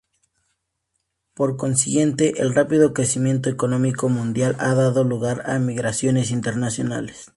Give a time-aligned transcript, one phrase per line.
[1.35, 7.29] Por consiguiente, el rápido crecimiento económico mundial ha dado lugar a migraciones internacionales.